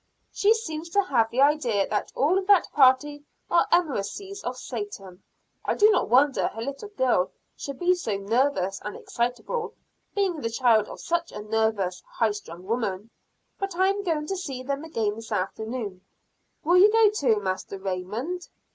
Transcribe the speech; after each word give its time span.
She 0.31 0.55
seems 0.55 0.89
to 0.89 1.03
have 1.03 1.29
the 1.29 1.43
idea 1.43 1.87
that 1.87 2.11
all 2.15 2.41
that 2.41 2.71
party 2.73 3.23
are 3.51 3.67
emissaries 3.71 4.41
of 4.43 4.57
Satan. 4.57 5.21
I 5.63 5.75
do 5.75 5.91
not 5.91 6.09
wonder 6.09 6.47
her 6.47 6.61
little 6.63 6.87
girl 6.97 7.29
should 7.55 7.77
be 7.77 7.93
so 7.93 8.17
nervous 8.17 8.81
and 8.83 8.95
excitable, 8.95 9.75
being 10.15 10.41
the 10.41 10.49
child 10.49 10.87
of 10.87 10.99
such 11.01 11.31
a 11.31 11.43
nervous, 11.43 12.01
high 12.15 12.31
strung 12.31 12.63
woman. 12.65 13.11
But 13.59 13.75
I 13.75 13.89
am 13.89 14.01
going 14.01 14.25
to 14.25 14.35
see 14.37 14.63
them 14.63 14.83
again 14.83 15.17
this 15.17 15.31
afternoon; 15.31 16.01
will 16.63 16.77
you 16.77 16.91
go 16.91 17.11
too, 17.11 17.39
Master 17.39 17.77
Raymond?' 17.77 18.49